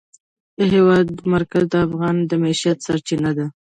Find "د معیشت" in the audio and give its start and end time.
2.29-2.77